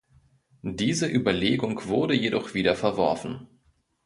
[0.63, 3.45] Diese Überlegung wurde jedoch wieder verworfen.